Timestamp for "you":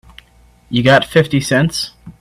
0.71-0.81